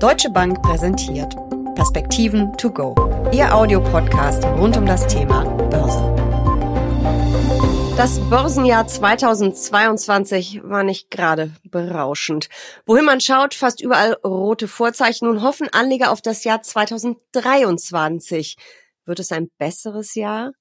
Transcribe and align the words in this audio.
Deutsche 0.00 0.30
Bank 0.30 0.62
präsentiert 0.62 1.36
Perspektiven 1.74 2.56
to 2.56 2.70
go. 2.70 2.94
Ihr 3.34 3.54
Audiopodcast 3.54 4.42
rund 4.44 4.74
um 4.78 4.86
das 4.86 5.06
Thema 5.06 5.44
Börse. 5.68 6.00
Das 7.98 8.18
Börsenjahr 8.30 8.86
2022 8.86 10.62
war 10.64 10.84
nicht 10.84 11.10
gerade 11.10 11.50
berauschend. 11.64 12.48
Wohin 12.86 13.04
man 13.04 13.20
schaut, 13.20 13.52
fast 13.52 13.82
überall 13.82 14.14
rote 14.24 14.68
Vorzeichen. 14.68 15.28
Nun 15.28 15.42
hoffen 15.42 15.68
Anleger 15.70 16.12
auf 16.12 16.22
das 16.22 16.44
Jahr 16.44 16.62
2023. 16.62 18.56
Wird 19.04 19.20
es 19.20 19.32
ein 19.32 19.50
besseres 19.58 20.14
Jahr? 20.14 20.52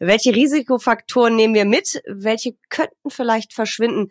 Welche 0.00 0.34
Risikofaktoren 0.34 1.36
nehmen 1.36 1.54
wir 1.54 1.66
mit? 1.66 2.02
Welche 2.08 2.56
könnten 2.68 3.10
vielleicht 3.10 3.52
verschwinden? 3.52 4.08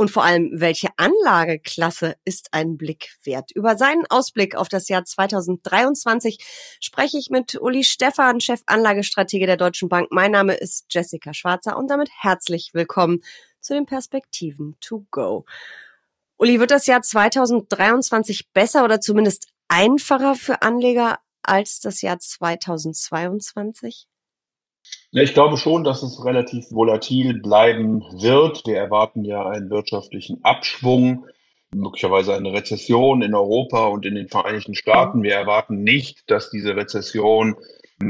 Und 0.00 0.10
vor 0.10 0.24
allem, 0.24 0.48
welche 0.54 0.88
Anlageklasse 0.96 2.14
ist 2.24 2.54
ein 2.54 2.78
Blick 2.78 3.18
wert? 3.22 3.50
Über 3.50 3.76
seinen 3.76 4.06
Ausblick 4.08 4.54
auf 4.54 4.70
das 4.70 4.88
Jahr 4.88 5.04
2023 5.04 6.38
spreche 6.80 7.18
ich 7.18 7.28
mit 7.28 7.60
Uli 7.60 7.84
Stephan, 7.84 8.40
Chefanlagestratege 8.40 9.44
der 9.44 9.58
Deutschen 9.58 9.90
Bank. 9.90 10.08
Mein 10.10 10.30
Name 10.30 10.54
ist 10.54 10.86
Jessica 10.88 11.34
Schwarzer 11.34 11.76
und 11.76 11.90
damit 11.90 12.08
herzlich 12.18 12.70
willkommen 12.72 13.20
zu 13.60 13.74
den 13.74 13.84
Perspektiven 13.84 14.74
to 14.80 15.04
go. 15.10 15.44
Uli, 16.38 16.60
wird 16.60 16.70
das 16.70 16.86
Jahr 16.86 17.02
2023 17.02 18.52
besser 18.54 18.84
oder 18.86 19.02
zumindest 19.02 19.48
einfacher 19.68 20.34
für 20.34 20.62
Anleger 20.62 21.18
als 21.42 21.78
das 21.80 22.00
Jahr 22.00 22.18
2022? 22.18 24.06
Ja, 25.12 25.22
ich 25.22 25.34
glaube 25.34 25.56
schon, 25.56 25.82
dass 25.82 26.02
es 26.02 26.24
relativ 26.24 26.70
volatil 26.70 27.40
bleiben 27.40 28.02
wird. 28.12 28.64
Wir 28.66 28.76
erwarten 28.76 29.24
ja 29.24 29.44
einen 29.44 29.68
wirtschaftlichen 29.68 30.44
Abschwung, 30.44 31.26
möglicherweise 31.74 32.34
eine 32.34 32.52
Rezession 32.52 33.22
in 33.22 33.34
Europa 33.34 33.86
und 33.86 34.06
in 34.06 34.14
den 34.14 34.28
Vereinigten 34.28 34.74
Staaten. 34.74 35.22
Wir 35.22 35.34
erwarten 35.34 35.82
nicht, 35.82 36.30
dass 36.30 36.50
diese 36.50 36.76
Rezession 36.76 37.56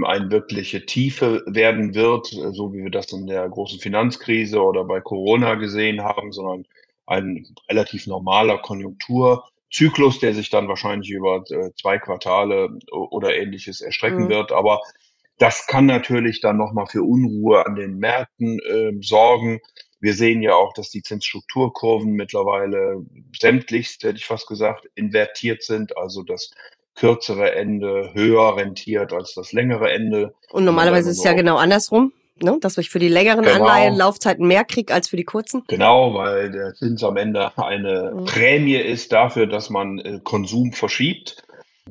eine 0.05 0.30
wirkliche 0.30 0.86
Tiefe 0.86 1.42
werden 1.46 1.94
wird, 1.94 2.27
so 2.27 2.72
wie 2.72 2.84
wir 2.84 2.90
das 2.90 3.12
in 3.12 3.27
der 3.27 3.48
großen 3.48 3.80
Finanzkrise 3.80 4.62
oder 4.62 4.84
bei 4.84 5.00
Corona 5.00 5.55
gesehen 5.55 6.02
haben, 6.02 6.33
sondern 6.33 6.66
ein 7.06 7.46
relativ 7.68 8.06
normaler 8.06 8.58
Konjunkturzyklus, 8.58 10.20
der 10.20 10.34
sich 10.34 10.48
dann 10.48 10.68
wahrscheinlich 10.68 11.10
über 11.10 11.42
äh, 11.50 11.70
zwei 11.80 11.98
Quartale 11.98 12.78
oder 12.92 13.34
ähnliches 13.34 13.80
erstrecken 13.80 14.24
mhm. 14.24 14.28
wird. 14.28 14.52
Aber 14.52 14.80
das 15.41 15.66
kann 15.66 15.86
natürlich 15.86 16.41
dann 16.41 16.58
nochmal 16.58 16.86
für 16.86 17.02
Unruhe 17.02 17.66
an 17.66 17.74
den 17.74 17.98
Märkten 17.98 18.60
äh, 18.60 18.92
sorgen. 19.00 19.60
Wir 19.98 20.14
sehen 20.14 20.42
ja 20.42 20.55
auch, 20.55 20.74
dass 20.74 20.91
die 20.91 21.02
Zinsstrukturkurven 21.02 22.12
mittlerweile 22.12 23.05
sämtlichst, 23.38 24.05
hätte 24.05 24.18
ich 24.18 24.27
fast 24.27 24.46
gesagt, 24.46 24.86
invertiert 24.94 25.62
sind. 25.62 25.96
Also 25.96 26.22
das 26.22 26.50
kürzere 26.94 27.55
Ende 27.55 28.11
höher 28.12 28.56
rentiert 28.56 29.14
als 29.14 29.34
das 29.34 29.52
längere 29.52 29.91
Ende. 29.91 30.34
Und 30.52 30.64
normalerweise 30.64 31.11
ist 31.11 31.18
es 31.18 31.24
ja 31.24 31.33
genau 31.33 31.56
andersrum. 31.56 32.12
Ne, 32.42 32.56
dass 32.58 32.78
ich 32.78 32.88
für 32.88 32.98
die 32.98 33.08
längeren 33.08 33.42
genau. 33.42 33.56
Anleihen 33.56 33.96
Laufzeiten 33.96 34.46
mehr 34.46 34.64
kriege 34.64 34.94
als 34.94 35.08
für 35.08 35.18
die 35.18 35.24
kurzen? 35.24 35.62
Genau, 35.68 36.14
weil 36.14 36.50
der 36.50 36.72
Zins 36.72 37.05
am 37.05 37.18
Ende 37.18 37.52
eine 37.58 38.14
mhm. 38.14 38.24
Prämie 38.24 38.77
ist 38.77 39.12
dafür, 39.12 39.46
dass 39.46 39.68
man 39.68 39.98
äh, 39.98 40.20
Konsum 40.24 40.72
verschiebt. 40.72 41.42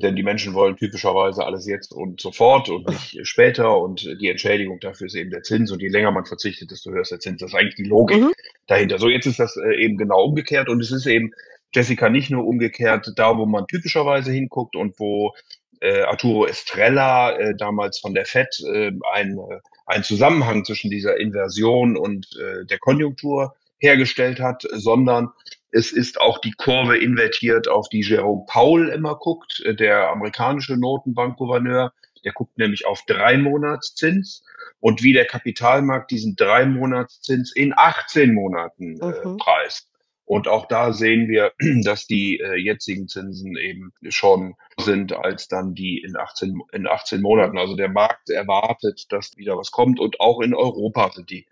Denn 0.02 0.16
die 0.16 0.22
Menschen 0.22 0.54
wollen 0.54 0.76
typischerweise 0.76 1.44
alles 1.44 1.66
jetzt 1.66 1.92
und 1.92 2.20
sofort 2.20 2.68
und 2.68 2.88
nicht 2.88 3.26
später. 3.26 3.78
Und 3.78 4.02
die 4.20 4.28
Entschädigung 4.28 4.80
dafür 4.80 5.06
ist 5.06 5.14
eben 5.14 5.30
der 5.30 5.42
Zins. 5.42 5.70
Und 5.70 5.82
je 5.82 5.88
länger 5.88 6.10
man 6.10 6.24
verzichtet, 6.24 6.70
desto 6.70 6.90
höher 6.90 7.02
ist 7.02 7.12
der 7.12 7.20
Zins. 7.20 7.40
Das 7.40 7.50
ist 7.50 7.56
eigentlich 7.56 7.76
die 7.76 7.84
Logik 7.84 8.20
mhm. 8.20 8.32
dahinter. 8.66 8.98
So, 8.98 9.08
jetzt 9.08 9.26
ist 9.26 9.38
das 9.38 9.56
äh, 9.56 9.82
eben 9.82 9.96
genau 9.96 10.24
umgekehrt. 10.24 10.68
Und 10.68 10.80
es 10.80 10.90
ist 10.90 11.06
eben, 11.06 11.32
Jessica, 11.74 12.08
nicht 12.08 12.30
nur 12.30 12.46
umgekehrt 12.46 13.12
da, 13.16 13.36
wo 13.36 13.46
man 13.46 13.66
typischerweise 13.66 14.32
hinguckt 14.32 14.76
und 14.76 14.98
wo 14.98 15.32
äh, 15.80 16.02
Arturo 16.02 16.46
Estrella, 16.46 17.36
äh, 17.38 17.54
damals 17.56 17.98
von 17.98 18.14
der 18.14 18.26
FED, 18.26 18.60
äh, 18.72 18.92
ein, 19.12 19.38
äh, 19.38 19.60
einen 19.86 20.04
Zusammenhang 20.04 20.64
zwischen 20.64 20.90
dieser 20.90 21.18
Inversion 21.18 21.96
und 21.96 22.26
äh, 22.36 22.64
der 22.66 22.78
Konjunktur 22.78 23.54
hergestellt 23.78 24.40
hat, 24.40 24.62
sondern 24.72 25.30
es 25.72 25.92
ist 25.92 26.20
auch 26.20 26.38
die 26.38 26.52
Kurve 26.52 26.96
invertiert, 26.96 27.68
auf 27.68 27.88
die 27.88 28.02
Jerome 28.02 28.44
Powell 28.46 28.88
immer 28.88 29.16
guckt, 29.16 29.62
äh, 29.64 29.74
der 29.74 30.10
amerikanische 30.10 30.76
Notenbankgouverneur. 30.76 31.92
Der 32.24 32.32
guckt 32.32 32.58
nämlich 32.58 32.86
auf 32.86 33.02
drei 33.06 33.38
Monatszins 33.38 34.44
und 34.80 35.02
wie 35.02 35.12
der 35.12 35.24
Kapitalmarkt 35.24 36.10
diesen 36.10 36.36
drei 36.36 36.66
Monatszins 36.66 37.54
in 37.54 37.72
18 37.74 38.34
Monaten 38.34 39.00
äh, 39.00 39.26
mhm. 39.26 39.38
preist. 39.38 39.88
Und 40.26 40.46
auch 40.46 40.66
da 40.66 40.92
sehen 40.92 41.28
wir, 41.28 41.52
dass 41.84 42.06
die 42.06 42.38
äh, 42.38 42.56
jetzigen 42.56 43.08
Zinsen 43.08 43.56
eben 43.56 43.92
schon 44.08 44.54
sind 44.78 45.12
als 45.12 45.48
dann 45.48 45.74
die 45.74 45.98
in 45.98 46.16
18, 46.16 46.60
in 46.72 46.86
18 46.86 47.20
Monaten. 47.20 47.58
Also 47.58 47.74
der 47.74 47.88
Markt 47.88 48.30
erwartet, 48.30 49.06
dass 49.10 49.36
wieder 49.36 49.56
was 49.56 49.70
kommt. 49.70 49.98
Und 49.98 50.20
auch 50.20 50.40
in 50.40 50.54
Europa 50.54 51.10
sind 51.12 51.30
die 51.30 51.46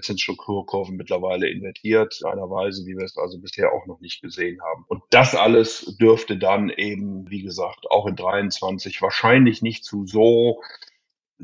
Zinsstrukturkurven 0.00 0.96
mittlerweile 0.96 1.48
invertiert, 1.48 2.20
in 2.22 2.28
einer 2.28 2.50
Weise, 2.50 2.84
wie 2.86 2.96
wir 2.96 3.04
es 3.04 3.16
also 3.16 3.38
bisher 3.38 3.72
auch 3.72 3.86
noch 3.86 4.00
nicht 4.00 4.20
gesehen 4.20 4.60
haben. 4.62 4.84
Und 4.88 5.02
das 5.10 5.34
alles 5.34 5.96
dürfte 6.00 6.36
dann 6.36 6.70
eben, 6.70 7.30
wie 7.30 7.42
gesagt, 7.42 7.90
auch 7.90 8.06
in 8.06 8.16
23 8.16 9.00
wahrscheinlich 9.00 9.62
nicht 9.62 9.84
zu 9.84 10.06
so 10.06 10.60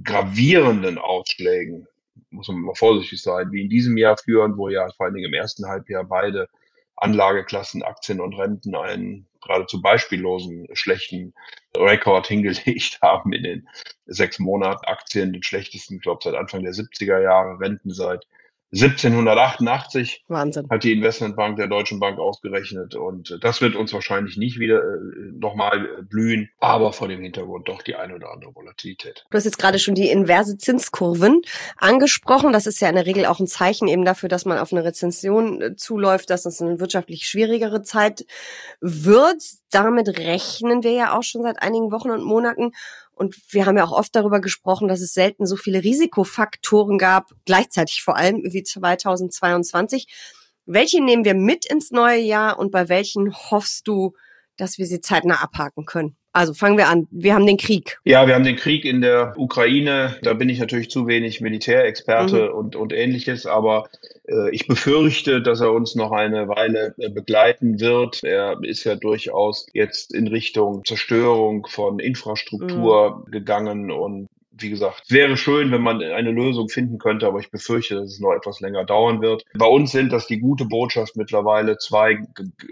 gravierenden 0.03 0.98
Ausschlägen, 0.98 1.86
muss 2.30 2.48
man 2.48 2.60
mal 2.60 2.75
vorsichtig 2.75 3.22
sein, 3.22 3.53
wie 3.53 3.62
in 3.62 3.69
diesem 3.69 3.97
Jahr 3.97 4.16
führen, 4.16 4.56
wo 4.56 4.69
ja 4.69 4.88
vor 4.97 5.06
allen 5.06 5.14
Dingen 5.14 5.28
im 5.28 5.34
ersten 5.34 5.66
Halbjahr 5.66 6.04
beide 6.04 6.48
Anlageklassen, 6.97 7.82
Aktien 7.82 8.20
und 8.20 8.34
Renten 8.34 8.74
einen 8.74 9.26
geradezu 9.42 9.80
beispiellosen 9.82 10.66
schlechten 10.75 11.34
Rekord 11.76 12.26
hingelegt 12.28 13.00
haben 13.03 13.32
in 13.32 13.42
den 13.42 13.69
sechs 14.06 14.38
Monaten. 14.38 14.84
Aktien 14.86 15.32
den 15.32 15.42
schlechtesten, 15.42 16.00
glaube, 16.00 16.20
seit 16.25 16.34
Anfang 16.34 16.62
der 16.62 16.72
70er 16.72 17.20
Jahre, 17.20 17.60
Renten 17.60 17.91
seit 17.92 18.26
1788 18.72 20.25
Wahnsinn. 20.28 20.66
hat 20.71 20.83
die 20.83 20.93
Investmentbank 20.93 21.56
der 21.56 21.69
Deutschen 21.69 22.00
Bank 22.00 22.19
ausgerechnet 22.19 22.94
und 22.94 23.38
das 23.43 23.60
wird 23.60 23.77
uns 23.77 23.93
wahrscheinlich 23.93 24.38
nicht 24.38 24.59
wieder 24.59 24.78
äh, 24.78 24.99
nochmal 25.34 26.05
blühen, 26.09 26.49
aber 26.59 26.94
vor 26.94 27.09
dem 27.09 27.21
Hintergrund 27.21 27.69
doch 27.69 27.83
die 27.83 27.97
eine 27.97 28.15
oder 28.15 28.33
andere 28.33 28.55
Volatilität. 28.55 29.27
Du 29.31 29.37
hast 29.37 29.44
jetzt 29.44 29.59
gerade 29.59 29.78
schon 29.78 29.94
die 29.94 30.09
inverse 30.09 30.56
Zinskurven 30.56 31.43
angesprochen. 31.77 32.55
Das 32.55 32.66
ist 32.66 32.81
ja 32.81 32.88
in 32.88 32.94
der 32.94 33.06
Regel 33.06 33.27
auch 33.27 33.41
ein 33.41 33.47
Zeichen 33.47 33.88
eben 33.88 34.06
dafür, 34.06 34.31
dass 34.31 34.47
man 34.47 34.59
auf 34.59 34.72
eine 34.72 34.84
Rezension 34.84 35.60
äh, 35.60 35.77
zuläuft, 35.77 36.31
dass 36.31 36.47
es 36.47 36.62
eine 36.62 36.81
wirtschaftlich 36.81 37.27
schwierigere 37.27 37.83
Zeit 37.83 38.25
wird. 38.81 39.43
Damit 39.72 40.19
rechnen 40.19 40.83
wir 40.83 40.93
ja 40.93 41.19
auch 41.19 41.22
schon 41.22 41.43
seit 41.43 41.60
einigen 41.62 41.91
Wochen 41.91 42.10
und 42.10 42.22
Monaten. 42.22 42.72
Und 43.12 43.37
wir 43.50 43.66
haben 43.66 43.77
ja 43.77 43.84
auch 43.84 43.93
oft 43.93 44.15
darüber 44.15 44.41
gesprochen, 44.41 44.87
dass 44.87 45.00
es 45.00 45.15
selten 45.15 45.47
so 45.47 45.56
viele 45.56 45.83
Risikofaktoren 45.83 46.99
gab, 46.99 47.31
gleichzeitig 47.47 48.03
vor 48.03 48.16
allem 48.16 48.43
wie 48.44 48.62
2022. 48.62 50.06
Welche 50.66 51.03
nehmen 51.03 51.25
wir 51.25 51.34
mit 51.34 51.65
ins 51.65 51.91
neue 51.91 52.21
Jahr 52.21 52.59
und 52.59 52.71
bei 52.71 52.88
welchen 52.88 53.34
hoffst 53.34 53.88
du, 53.88 54.15
dass 54.56 54.78
wir 54.78 54.87
sie 54.87 55.00
zeitnah 55.00 55.43
abhaken 55.43 55.87
können? 55.87 56.16
Also 56.32 56.54
fangen 56.54 56.78
wir 56.78 56.88
an. 56.88 57.06
Wir 57.10 57.34
haben 57.34 57.47
den 57.47 57.59
Krieg. 57.59 57.98
Ja, 58.04 58.26
wir 58.26 58.34
haben 58.34 58.44
den 58.44 58.56
Krieg 58.56 58.84
in 58.84 59.03
der 59.03 59.34
Ukraine. 59.37 60.16
Da 60.22 60.32
bin 60.32 60.48
ich 60.48 60.59
natürlich 60.59 60.91
zu 60.91 61.06
wenig 61.06 61.41
Militärexperte 61.43 62.48
mhm. 62.48 62.54
und, 62.54 62.76
und 62.76 62.93
ähnliches, 62.93 63.44
aber 63.44 63.88
äh, 64.26 64.50
ich 64.50 64.66
befürchte, 64.66 65.42
dass 65.42 65.60
er 65.60 65.72
uns 65.72 65.94
noch 65.94 66.10
eine 66.10 66.48
Weile 66.48 66.94
äh, 66.98 67.10
begleiten 67.10 67.81
wird. 67.81 68.25
Er 68.25 68.59
ist 68.62 68.84
ja 68.84 68.94
durchaus 68.94 69.66
jetzt 69.75 70.15
in 70.15 70.26
Richtung 70.26 70.84
Zerstörung 70.84 71.66
von 71.66 71.98
Infrastruktur 71.98 73.25
mhm. 73.26 73.31
gegangen 73.31 73.91
und 73.91 74.28
wie 74.54 74.71
gesagt, 74.71 75.10
wäre 75.10 75.37
schön, 75.37 75.72
wenn 75.72 75.82
man 75.82 76.03
eine 76.03 76.31
Lösung 76.31 76.69
finden 76.69 76.98
könnte, 76.98 77.26
aber 77.26 77.41
ich 77.41 77.50
befürchte, 77.50 77.97
dass 77.97 78.12
es 78.12 78.21
noch 78.21 78.32
etwas 78.32 78.60
länger 78.60 78.84
dauern 78.84 79.21
wird. 79.21 79.44
Bei 79.54 79.66
uns 79.66 79.92
sind 79.92 80.12
das 80.12 80.26
die 80.26 80.38
gute 80.38 80.66
Botschaft 80.66 81.16
mittlerweile 81.16 81.78
zwei 81.78 82.19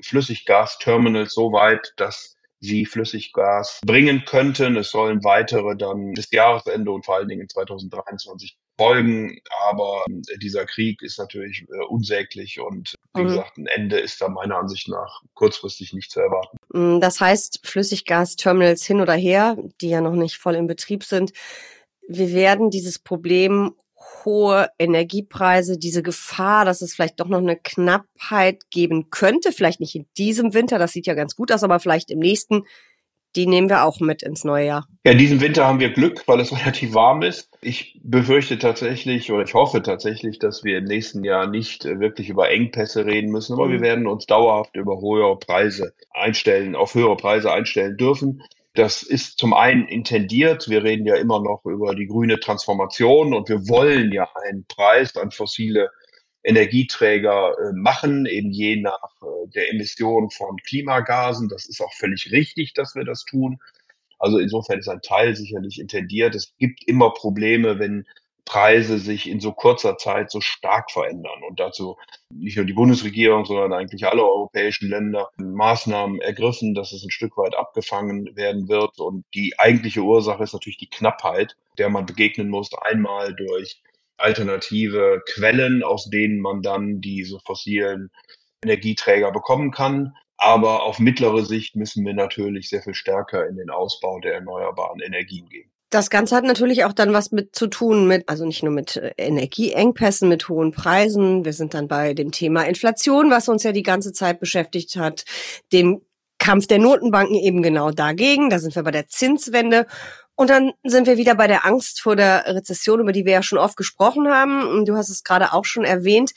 Flüssiggasterminals 0.03 1.33
so 1.33 1.53
weit, 1.53 1.93
dass 1.97 2.37
sie 2.61 2.87
Flüssiggas 2.87 3.81
bringen 3.85 4.25
könnten. 4.27 4.77
Es 4.77 4.91
sollen 4.91 5.25
weitere 5.25 5.77
dann 5.77 6.13
bis 6.13 6.31
Jahresende 6.31 6.91
und 6.91 7.05
vor 7.05 7.17
allen 7.17 7.29
Dingen 7.29 7.43
in 7.43 7.49
2023 7.49 8.57
folgen. 8.79 9.41
Aber 9.69 10.05
äh, 10.09 10.39
dieser 10.39 10.67
Krieg 10.67 11.03
ist 11.03 11.19
natürlich 11.19 11.67
äh, 11.69 11.85
unsäglich 11.89 12.61
und 12.61 12.95
wie 13.15 13.23
mhm. 13.23 13.29
gesagt, 13.29 13.59
ein 13.59 13.67
Ende 13.67 13.99
ist 13.99 14.21
da 14.21 14.29
meiner 14.29 14.57
Ansicht 14.57 14.89
nach 14.89 15.23
kurzfristig 15.35 15.93
nicht 15.93 16.11
zu 16.11 16.21
erwarten. 16.21 16.57
Mm, 16.73 17.01
das 17.01 17.21
heißt, 17.21 17.61
Flüssiggasterminals 17.65 18.85
hin 18.85 19.01
oder 19.01 19.15
her, 19.15 19.57
die 19.81 19.89
ja 19.89 20.01
noch 20.01 20.15
nicht 20.15 20.37
voll 20.37 20.55
in 20.55 20.67
Betrieb 20.67 21.05
sind. 21.05 21.33
Wir 22.09 22.33
werden 22.33 22.71
dieses 22.71 22.99
Problem 22.99 23.75
hohe 24.25 24.69
Energiepreise, 24.79 25.79
diese 25.79 26.03
Gefahr, 26.03 26.65
dass 26.65 26.83
es 26.83 26.95
vielleicht 26.95 27.21
doch 27.21 27.29
noch 27.29 27.39
eine 27.39 27.57
Knappheit 27.57 28.71
geben 28.71 29.11
könnte, 29.11 29.53
vielleicht 29.53 29.81
nicht 29.81 29.95
in 29.95 30.07
diesem 30.17 30.55
Winter, 30.55 30.79
das 30.79 30.93
sieht 30.93 31.07
ja 31.07 31.15
ganz 31.15 31.37
gut 31.37 31.53
aus, 31.53 31.63
aber 31.63 31.81
vielleicht 31.81 32.11
im 32.11 32.19
nächsten, 32.19 32.65
die 33.37 33.47
nehmen 33.47 33.69
wir 33.69 33.85
auch 33.85 34.01
mit 34.01 34.23
ins 34.23 34.45
neue 34.45 34.67
Jahr. 34.67 34.87
Ja, 35.05 35.13
in 35.13 35.19
diesem 35.19 35.41
Winter 35.41 35.67
haben 35.67 35.81
wir 35.81 35.93
Glück, 35.93 36.27
weil 36.27 36.41
es 36.41 36.53
relativ 36.59 36.95
warm 36.95 37.23
ist. 37.23 37.49
Ich 37.61 37.99
befürchte 38.03 38.59
tatsächlich 38.59 39.31
oder 39.31 39.45
ich 39.45 39.55
hoffe 39.55 39.83
tatsächlich, 39.83 40.39
dass 40.39 40.65
wir 40.65 40.79
im 40.79 40.85
nächsten 40.85 41.25
Jahr 41.25 41.47
nicht 41.47 41.85
wirklich 41.85 42.29
über 42.29 42.51
Engpässe 42.51 43.07
reden 43.07 43.31
müssen, 43.31 43.55
aber 43.55 43.67
mhm. 43.67 43.73
wir 43.73 43.81
werden 43.81 44.07
uns 44.07 44.27
dauerhaft 44.27 44.77
über 44.77 45.01
höhere 45.01 45.39
Preise 45.39 45.95
einstellen, 46.13 46.75
auf 46.75 46.95
höhere 46.95 47.17
Preise 47.17 47.53
einstellen 47.53 47.97
dürfen. 47.97 48.43
Das 48.75 49.03
ist 49.03 49.39
zum 49.39 49.53
einen 49.53 49.89
intendiert. 49.89 50.69
Wir 50.69 50.85
reden 50.85 51.07
ja 51.07 51.17
immer 51.17 51.43
noch 51.43 51.65
über 51.65 51.95
die 51.95 52.07
grüne 52.07 52.39
Transformation 52.39 53.35
und 53.35 53.49
wir 53.49 53.69
wollen 53.69 54.13
ja 54.13 54.29
einen 54.47 54.65
Preis 54.67 55.17
an 55.17 55.33
fossile 55.33 55.91
Energieträger 56.43 57.53
äh, 57.59 57.73
machen, 57.75 58.27
eben 58.27 58.51
je 58.51 58.77
nach 58.77 59.11
äh, 59.23 59.49
der 59.55 59.71
Emission 59.73 60.31
von 60.31 60.57
Klimagasen. 60.67 61.49
Das 61.49 61.69
ist 61.69 61.81
auch 61.81 61.93
völlig 61.95 62.31
richtig, 62.31 62.73
dass 62.75 62.95
wir 62.95 63.05
das 63.05 63.25
tun. 63.25 63.59
Also 64.19 64.39
insofern 64.39 64.79
ist 64.79 64.89
ein 64.89 65.03
Teil 65.03 65.35
sicherlich 65.35 65.81
intendiert. 65.81 66.35
Es 66.35 66.55
gibt 66.59 66.87
immer 66.87 67.13
Probleme, 67.13 67.79
wenn 67.79 68.07
Preise 68.51 68.99
sich 68.99 69.29
in 69.29 69.39
so 69.39 69.53
kurzer 69.53 69.97
Zeit 69.97 70.33
so 70.33 70.41
stark 70.41 70.91
verändern 70.91 71.45
und 71.49 71.61
dazu 71.61 71.97
nicht 72.35 72.57
nur 72.57 72.67
die 72.67 72.73
Bundesregierung, 72.73 73.45
sondern 73.45 73.73
eigentlich 73.73 74.09
alle 74.09 74.25
europäischen 74.25 74.89
Länder 74.91 75.29
Maßnahmen 75.37 76.21
ergriffen, 76.21 76.75
dass 76.75 76.93
es 76.93 77.05
ein 77.05 77.13
Stück 77.13 77.37
weit 77.37 77.57
abgefangen 77.57 78.35
werden 78.35 78.69
wird. 78.69 78.99
Und 78.99 79.25
die 79.35 79.55
eigentliche 79.57 80.01
Ursache 80.01 80.43
ist 80.43 80.53
natürlich 80.53 80.79
die 80.79 80.91
Knappheit, 80.91 81.55
der 81.79 81.91
man 81.91 82.07
begegnen 82.07 82.49
muss, 82.49 82.71
einmal 82.83 83.37
durch 83.37 83.81
alternative 84.17 85.23
Quellen, 85.33 85.85
aus 85.85 86.11
denen 86.11 86.41
man 86.41 86.61
dann 86.61 87.01
diese 87.01 87.39
fossilen 87.47 88.11
Energieträger 88.65 89.31
bekommen 89.31 89.71
kann. 89.71 90.17
Aber 90.39 90.83
auf 90.83 90.99
mittlere 90.99 91.45
Sicht 91.45 91.77
müssen 91.77 92.05
wir 92.05 92.15
natürlich 92.15 92.69
sehr 92.69 92.83
viel 92.83 92.95
stärker 92.95 93.47
in 93.47 93.55
den 93.55 93.71
Ausbau 93.71 94.19
der 94.19 94.35
erneuerbaren 94.35 94.99
Energien 94.99 95.49
gehen. 95.49 95.70
Das 95.91 96.09
Ganze 96.09 96.37
hat 96.37 96.45
natürlich 96.45 96.85
auch 96.85 96.93
dann 96.93 97.13
was 97.13 97.33
mit 97.33 97.57
zu 97.57 97.67
tun 97.67 98.07
mit, 98.07 98.29
also 98.29 98.47
nicht 98.47 98.63
nur 98.63 98.73
mit 98.73 98.97
äh, 98.97 99.13
Energieengpässen, 99.17 100.29
mit 100.29 100.49
hohen 100.49 100.71
Preisen. 100.71 101.45
Wir 101.45 101.53
sind 101.53 101.75
dann 101.75 101.89
bei 101.89 102.15
dem 102.15 102.31
Thema 102.31 102.63
Inflation, 102.63 103.31
was 103.31 103.49
uns 103.49 103.65
ja 103.65 103.73
die 103.73 103.83
ganze 103.83 104.13
Zeit 104.13 104.39
beschäftigt 104.39 104.95
hat, 104.97 105.25
dem 105.73 106.01
Kampf 106.39 106.69
der 106.69 106.79
Notenbanken 106.79 107.35
eben 107.35 107.63
genau 107.63 107.91
dagegen. 107.91 108.51
Da 108.51 108.61
sind 108.61 108.75
wir 108.77 108.85
bei 108.85 108.93
der 108.93 109.09
Zinswende. 109.09 109.87
Und 110.37 110.49
dann 110.49 110.73
sind 110.85 111.07
wir 111.07 111.19
wieder 111.19 111.35
bei 111.35 111.49
der 111.49 111.67
Angst 111.67 112.01
vor 112.01 112.17
der 112.17 112.47
Rezession, 112.47 113.01
über 113.01 113.13
die 113.13 113.27
wir 113.27 113.33
ja 113.33 113.43
schon 113.43 113.59
oft 113.59 113.77
gesprochen 113.77 114.29
haben. 114.29 114.87
Du 114.87 114.97
hast 114.97 115.11
es 115.11 115.25
gerade 115.25 115.53
auch 115.53 115.65
schon 115.65 115.85
erwähnt. 115.85 116.33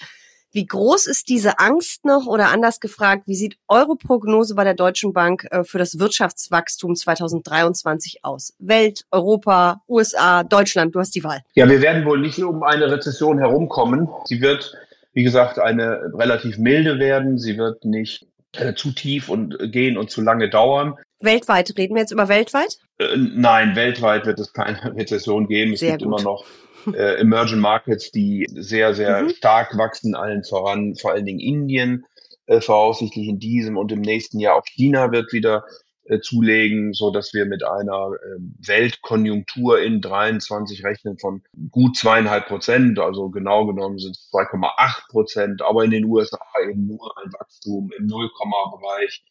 Wie 0.55 0.67
groß 0.67 1.07
ist 1.07 1.29
diese 1.29 1.57
Angst 1.57 2.05
noch 2.05 2.27
oder 2.27 2.49
anders 2.49 2.79
gefragt, 2.79 3.23
wie 3.25 3.33
sieht 3.33 3.57
eure 3.67 3.95
Prognose 3.95 4.53
bei 4.53 4.63
der 4.63 4.75
Deutschen 4.75 5.11
Bank 5.11 5.47
äh, 5.49 5.63
für 5.63 5.79
das 5.79 5.97
Wirtschaftswachstum 5.97 6.95
2023 6.95 8.19
aus? 8.21 8.53
Welt, 8.59 9.05
Europa, 9.09 9.81
USA, 9.89 10.43
Deutschland, 10.43 10.93
du 10.93 10.99
hast 10.99 11.15
die 11.15 11.23
Wahl. 11.23 11.41
Ja, 11.55 11.67
wir 11.67 11.81
werden 11.81 12.05
wohl 12.05 12.19
nicht 12.19 12.37
um 12.43 12.61
eine 12.61 12.91
Rezession 12.91 13.39
herumkommen. 13.39 14.07
Sie 14.25 14.41
wird, 14.41 14.75
wie 15.13 15.23
gesagt, 15.23 15.57
eine 15.57 16.11
relativ 16.13 16.59
milde 16.59 16.99
werden. 16.99 17.39
Sie 17.39 17.57
wird 17.57 17.83
nicht 17.83 18.27
äh, 18.55 18.75
zu 18.75 18.91
tief 18.91 19.29
und 19.29 19.57
gehen 19.71 19.97
und 19.97 20.11
zu 20.11 20.21
lange 20.21 20.51
dauern. 20.51 20.99
Weltweit, 21.19 21.73
reden 21.79 21.95
wir 21.95 22.01
jetzt 22.01 22.11
über 22.11 22.27
weltweit? 22.27 22.77
Äh, 22.99 23.17
nein, 23.17 23.75
weltweit 23.75 24.27
wird 24.27 24.39
es 24.39 24.53
keine 24.53 24.77
Rezession 24.95 25.47
geben. 25.47 25.73
Es 25.73 25.79
Sehr 25.79 25.97
gibt 25.97 26.03
gut. 26.03 26.19
immer 26.19 26.21
noch 26.21 26.45
äh, 26.93 27.19
Emerging 27.19 27.59
Markets, 27.59 28.11
die 28.11 28.47
sehr, 28.49 28.93
sehr 28.93 29.23
mhm. 29.23 29.29
stark 29.29 29.77
wachsen, 29.77 30.15
allen 30.15 30.43
voran, 30.43 30.95
vor 30.95 31.11
allen 31.11 31.25
Dingen 31.25 31.39
Indien, 31.39 32.05
äh, 32.45 32.61
voraussichtlich 32.61 33.27
in 33.27 33.39
diesem 33.39 33.77
und 33.77 33.91
im 33.91 34.01
nächsten 34.01 34.39
Jahr 34.39 34.55
auch 34.55 34.65
China 34.65 35.11
wird 35.11 35.31
wieder 35.33 35.63
äh, 36.05 36.19
zulegen, 36.19 36.93
so 36.93 37.11
dass 37.11 37.33
wir 37.33 37.45
mit 37.45 37.63
einer 37.63 38.11
äh, 38.13 38.67
Weltkonjunktur 38.67 39.81
in 39.81 40.01
23 40.01 40.83
rechnen 40.83 41.17
von 41.17 41.43
gut 41.71 41.95
zweieinhalb 41.95 42.47
Prozent, 42.47 42.99
also 42.99 43.29
genau 43.29 43.65
genommen 43.65 43.99
sind 43.99 44.17
es 44.17 44.29
2,8 44.33 45.09
Prozent, 45.09 45.61
aber 45.61 45.85
in 45.85 45.91
den 45.91 46.05
USA 46.05 46.39
eben 46.67 46.87
nur 46.87 47.17
ein 47.23 47.31
Wachstum 47.31 47.91
im 47.97 48.07
Nullkomma-Bereich 48.07 49.23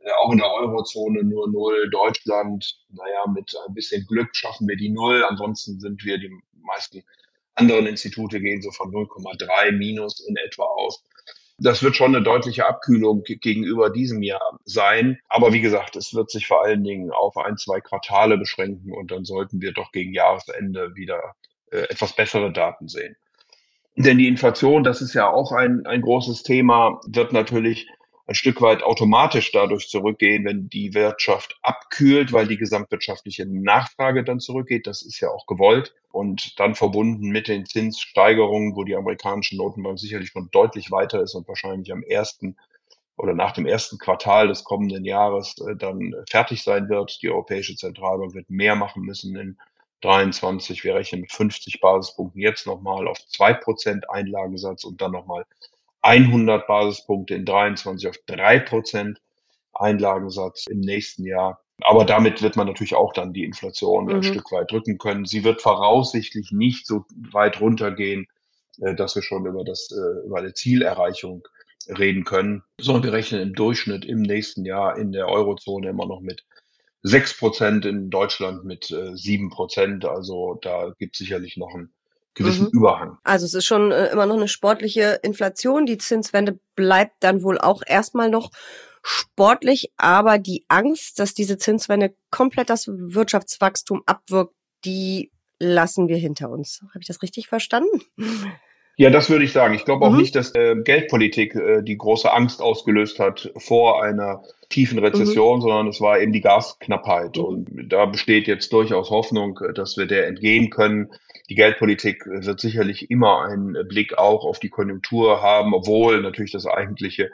äh, 0.00 0.10
auch 0.20 0.32
in 0.32 0.38
der 0.38 0.50
Eurozone 0.52 1.24
nur 1.24 1.50
Null. 1.50 1.90
Deutschland, 1.90 2.78
naja, 2.90 3.26
mit 3.34 3.54
ein 3.66 3.74
bisschen 3.74 4.06
Glück 4.06 4.34
schaffen 4.34 4.68
wir 4.68 4.76
die 4.76 4.90
Null. 4.90 5.24
Ansonsten 5.28 5.80
sind 5.80 6.04
wir, 6.04 6.18
die 6.18 6.30
meisten 6.62 7.02
anderen 7.54 7.86
Institute 7.86 8.40
gehen 8.40 8.62
so 8.62 8.70
von 8.70 8.90
0,3 8.90 9.72
minus 9.72 10.20
in 10.20 10.36
etwa 10.36 10.64
aus. 10.64 11.02
Das 11.60 11.82
wird 11.82 11.96
schon 11.96 12.14
eine 12.14 12.22
deutliche 12.22 12.66
Abkühlung 12.66 13.24
gegenüber 13.24 13.90
diesem 13.90 14.22
Jahr 14.22 14.58
sein. 14.64 15.18
Aber 15.28 15.52
wie 15.52 15.60
gesagt, 15.60 15.96
es 15.96 16.14
wird 16.14 16.30
sich 16.30 16.46
vor 16.46 16.64
allen 16.64 16.84
Dingen 16.84 17.10
auf 17.10 17.36
ein, 17.36 17.56
zwei 17.56 17.80
Quartale 17.80 18.38
beschränken 18.38 18.92
und 18.92 19.10
dann 19.10 19.24
sollten 19.24 19.60
wir 19.60 19.72
doch 19.72 19.90
gegen 19.90 20.14
Jahresende 20.14 20.94
wieder 20.94 21.34
äh, 21.72 21.80
etwas 21.88 22.14
bessere 22.14 22.52
Daten 22.52 22.86
sehen. 22.86 23.16
Denn 23.96 24.18
die 24.18 24.28
Inflation, 24.28 24.84
das 24.84 25.02
ist 25.02 25.14
ja 25.14 25.28
auch 25.28 25.50
ein, 25.50 25.84
ein 25.84 26.02
großes 26.02 26.44
Thema, 26.44 27.00
wird 27.08 27.32
natürlich 27.32 27.88
ein 28.28 28.34
Stück 28.34 28.60
weit 28.60 28.82
automatisch 28.82 29.52
dadurch 29.52 29.88
zurückgehen, 29.88 30.44
wenn 30.44 30.68
die 30.68 30.92
Wirtschaft 30.92 31.58
abkühlt, 31.62 32.30
weil 32.30 32.46
die 32.46 32.58
gesamtwirtschaftliche 32.58 33.46
Nachfrage 33.46 34.22
dann 34.22 34.38
zurückgeht. 34.38 34.86
Das 34.86 35.00
ist 35.00 35.18
ja 35.20 35.30
auch 35.30 35.46
gewollt. 35.46 35.94
Und 36.12 36.60
dann 36.60 36.74
verbunden 36.74 37.30
mit 37.30 37.48
den 37.48 37.64
Zinssteigerungen, 37.64 38.76
wo 38.76 38.84
die 38.84 38.96
amerikanische 38.96 39.56
Notenbank 39.56 39.98
sicherlich 39.98 40.28
schon 40.28 40.50
deutlich 40.52 40.90
weiter 40.90 41.22
ist 41.22 41.34
und 41.34 41.48
wahrscheinlich 41.48 41.90
am 41.90 42.02
ersten 42.02 42.56
oder 43.16 43.32
nach 43.32 43.52
dem 43.52 43.64
ersten 43.64 43.96
Quartal 43.96 44.48
des 44.48 44.62
kommenden 44.62 45.06
Jahres 45.06 45.56
äh, 45.66 45.74
dann 45.74 46.14
fertig 46.28 46.62
sein 46.62 46.90
wird. 46.90 47.22
Die 47.22 47.30
Europäische 47.30 47.76
Zentralbank 47.76 48.34
wird 48.34 48.50
mehr 48.50 48.76
machen 48.76 49.04
müssen 49.04 49.34
in 49.36 49.58
23. 50.02 50.84
Wir 50.84 50.94
rechnen 50.94 51.22
mit 51.22 51.32
50 51.32 51.80
Basispunkten 51.80 52.42
jetzt 52.42 52.66
nochmal 52.66 53.08
auf 53.08 53.18
zwei 53.26 53.54
Prozent 53.54 54.08
Einlagensatz 54.10 54.84
und 54.84 55.00
dann 55.00 55.12
nochmal 55.12 55.46
100 56.02 56.66
Basispunkte 56.66 57.34
in 57.34 57.44
23 57.44 58.08
auf 58.08 58.16
3 58.26 58.60
Prozent 58.60 59.20
Einlagensatz 59.72 60.66
im 60.68 60.80
nächsten 60.80 61.24
Jahr. 61.24 61.60
Aber 61.82 62.04
damit 62.04 62.42
wird 62.42 62.56
man 62.56 62.66
natürlich 62.66 62.94
auch 62.94 63.12
dann 63.12 63.32
die 63.32 63.44
Inflation 63.44 64.06
mhm. 64.06 64.16
ein 64.16 64.22
Stück 64.22 64.50
weit 64.50 64.70
drücken 64.70 64.98
können. 64.98 65.26
Sie 65.26 65.44
wird 65.44 65.62
voraussichtlich 65.62 66.50
nicht 66.50 66.86
so 66.86 67.04
weit 67.30 67.60
runtergehen, 67.60 68.26
äh, 68.80 68.94
dass 68.94 69.14
wir 69.14 69.22
schon 69.22 69.46
über 69.46 69.64
das, 69.64 69.90
äh, 69.92 70.26
über 70.26 70.38
eine 70.38 70.54
Zielerreichung 70.54 71.46
reden 71.88 72.24
können, 72.24 72.62
sondern 72.80 73.04
wir 73.04 73.12
rechnen 73.12 73.40
im 73.40 73.54
Durchschnitt 73.54 74.04
im 74.04 74.22
nächsten 74.22 74.64
Jahr 74.64 74.98
in 74.98 75.12
der 75.12 75.28
Eurozone 75.28 75.88
immer 75.88 76.06
noch 76.06 76.20
mit 76.20 76.44
6 77.02 77.38
Prozent, 77.38 77.84
in 77.86 78.10
Deutschland 78.10 78.64
mit 78.64 78.86
7 78.86 79.46
äh, 79.46 79.50
Prozent. 79.50 80.04
Also 80.04 80.58
da 80.60 80.92
gibt 80.98 81.14
es 81.14 81.18
sicherlich 81.18 81.56
noch 81.56 81.74
einen 81.74 81.92
gewissen 82.38 82.66
mhm. 82.66 82.78
Überhang. 82.78 83.18
Also 83.24 83.44
es 83.44 83.54
ist 83.54 83.66
schon 83.66 83.92
äh, 83.92 84.06
immer 84.06 84.26
noch 84.26 84.36
eine 84.36 84.48
sportliche 84.48 85.20
Inflation. 85.22 85.86
Die 85.86 85.98
Zinswende 85.98 86.58
bleibt 86.74 87.16
dann 87.20 87.42
wohl 87.42 87.58
auch 87.58 87.82
erstmal 87.86 88.30
noch 88.30 88.50
sportlich, 89.02 89.92
aber 89.96 90.38
die 90.38 90.64
Angst, 90.68 91.18
dass 91.18 91.34
diese 91.34 91.58
Zinswende 91.58 92.14
komplett 92.30 92.70
das 92.70 92.88
Wirtschaftswachstum 92.88 94.02
abwirkt, 94.06 94.54
die 94.84 95.30
lassen 95.58 96.08
wir 96.08 96.16
hinter 96.16 96.50
uns. 96.50 96.82
Habe 96.88 97.00
ich 97.00 97.06
das 97.06 97.22
richtig 97.22 97.48
verstanden? 97.48 98.02
Ja, 99.00 99.10
das 99.10 99.30
würde 99.30 99.44
ich 99.44 99.52
sagen. 99.52 99.74
Ich 99.74 99.84
glaube 99.84 100.04
auch 100.04 100.10
mhm. 100.10 100.18
nicht, 100.18 100.34
dass 100.34 100.52
äh, 100.56 100.74
Geldpolitik 100.74 101.54
äh, 101.54 101.82
die 101.82 101.96
große 101.96 102.32
Angst 102.32 102.60
ausgelöst 102.60 103.20
hat 103.20 103.52
vor 103.56 104.02
einer 104.02 104.42
tiefen 104.70 104.98
Rezession, 104.98 105.58
mhm. 105.58 105.62
sondern 105.62 105.86
es 105.86 106.00
war 106.00 106.18
eben 106.18 106.32
die 106.32 106.40
Gasknappheit. 106.40 107.36
Mhm. 107.36 107.44
Und 107.44 107.92
da 107.92 108.06
besteht 108.06 108.48
jetzt 108.48 108.72
durchaus 108.72 109.10
Hoffnung, 109.10 109.56
äh, 109.60 109.72
dass 109.72 109.96
wir 109.96 110.06
der 110.06 110.26
entgehen 110.26 110.68
können. 110.70 111.12
Die 111.48 111.54
Geldpolitik 111.54 112.26
äh, 112.26 112.44
wird 112.44 112.58
sicherlich 112.58 113.08
immer 113.08 113.42
einen 113.42 113.86
Blick 113.86 114.18
auch 114.18 114.44
auf 114.44 114.58
die 114.58 114.68
Konjunktur 114.68 115.42
haben, 115.42 115.74
obwohl 115.74 116.20
natürlich 116.20 116.50
das 116.50 116.66
eigentliche 116.66 117.30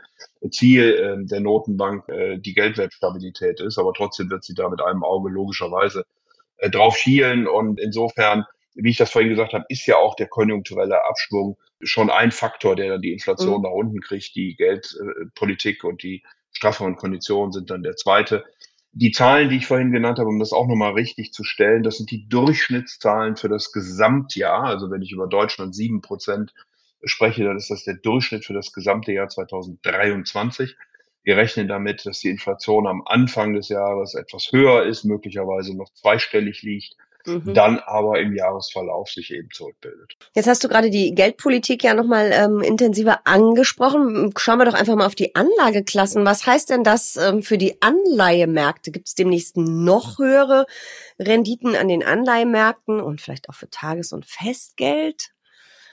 Ziel 0.50 0.92
äh, 0.92 1.26
der 1.26 1.40
Notenbank 1.40 2.06
äh, 2.10 2.36
die 2.36 2.52
Geldwertstabilität 2.52 3.60
ist. 3.60 3.78
Aber 3.78 3.94
trotzdem 3.94 4.28
wird 4.28 4.44
sie 4.44 4.54
da 4.54 4.68
mit 4.68 4.82
einem 4.82 5.02
Auge 5.02 5.30
logischerweise 5.30 6.04
drauf 6.70 6.98
schielen. 6.98 7.48
Und 7.48 7.80
insofern 7.80 8.44
wie 8.74 8.90
ich 8.90 8.96
das 8.96 9.10
vorhin 9.10 9.30
gesagt 9.30 9.52
habe, 9.52 9.64
ist 9.68 9.86
ja 9.86 9.96
auch 9.96 10.16
der 10.16 10.28
konjunkturelle 10.28 11.04
Abschwung 11.04 11.56
schon 11.80 12.10
ein 12.10 12.32
Faktor, 12.32 12.76
der 12.76 12.88
dann 12.88 13.02
die 13.02 13.12
Inflation 13.12 13.58
mhm. 13.58 13.62
nach 13.62 13.70
unten 13.70 14.00
kriegt. 14.00 14.34
Die 14.34 14.56
Geldpolitik 14.56 15.84
und 15.84 16.02
die 16.02 16.24
strafferen 16.50 16.96
Konditionen 16.96 17.52
sind 17.52 17.70
dann 17.70 17.82
der 17.82 17.96
zweite. 17.96 18.44
Die 18.92 19.10
Zahlen, 19.10 19.48
die 19.48 19.56
ich 19.56 19.66
vorhin 19.66 19.92
genannt 19.92 20.18
habe, 20.18 20.28
um 20.28 20.38
das 20.38 20.52
auch 20.52 20.68
nochmal 20.68 20.92
richtig 20.92 21.32
zu 21.32 21.42
stellen, 21.44 21.82
das 21.82 21.96
sind 21.96 22.10
die 22.10 22.28
Durchschnittszahlen 22.28 23.36
für 23.36 23.48
das 23.48 23.72
Gesamtjahr. 23.72 24.64
Also 24.64 24.90
wenn 24.90 25.02
ich 25.02 25.12
über 25.12 25.26
Deutschland 25.26 25.74
sieben 25.74 26.00
Prozent 26.00 26.52
spreche, 27.04 27.44
dann 27.44 27.56
ist 27.56 27.70
das 27.70 27.84
der 27.84 27.94
Durchschnitt 27.94 28.44
für 28.44 28.54
das 28.54 28.72
gesamte 28.72 29.12
Jahr 29.12 29.28
2023. 29.28 30.76
Wir 31.24 31.36
rechnen 31.36 31.68
damit, 31.68 32.06
dass 32.06 32.20
die 32.20 32.28
Inflation 32.28 32.86
am 32.86 33.02
Anfang 33.06 33.54
des 33.54 33.68
Jahres 33.68 34.14
etwas 34.14 34.52
höher 34.52 34.84
ist, 34.84 35.04
möglicherweise 35.04 35.76
noch 35.76 35.92
zweistellig 35.94 36.62
liegt 36.62 36.96
mhm. 37.26 37.54
dann 37.54 37.78
aber 37.78 38.20
im 38.20 38.34
Jahresverlauf 38.34 39.10
sich 39.10 39.32
eben 39.32 39.48
zurückbildet. 39.52 40.16
Jetzt 40.34 40.46
hast 40.46 40.64
du 40.64 40.68
gerade 40.68 40.90
die 40.90 41.14
Geldpolitik 41.14 41.82
ja 41.84 41.94
nochmal 41.94 42.30
ähm, 42.32 42.60
intensiver 42.60 43.26
angesprochen. 43.26 44.32
Schauen 44.36 44.58
wir 44.58 44.64
doch 44.64 44.74
einfach 44.74 44.96
mal 44.96 45.06
auf 45.06 45.14
die 45.14 45.34
Anlageklassen. 45.34 46.24
Was 46.24 46.46
heißt 46.46 46.70
denn 46.70 46.84
das 46.84 47.16
ähm, 47.16 47.42
für 47.42 47.58
die 47.58 47.80
Anleihemärkte? 47.80 48.90
Gibt 48.90 49.08
es 49.08 49.14
demnächst 49.14 49.56
noch 49.56 50.18
höhere 50.18 50.66
Renditen 51.18 51.76
an 51.76 51.88
den 51.88 52.04
Anleihemärkten 52.04 53.00
und 53.00 53.20
vielleicht 53.20 53.48
auch 53.48 53.54
für 53.54 53.70
Tages- 53.70 54.12
und 54.12 54.26
Festgeld? 54.26 55.30